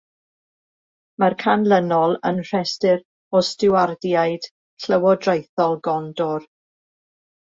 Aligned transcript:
Mae'r 1.23 1.35
canlynol 1.43 2.15
yn 2.29 2.39
rhestr 2.47 2.97
o 3.39 3.43
Stiwardiaid 3.49 4.49
Llywodraethol 4.85 5.79
Gondor. 5.89 6.49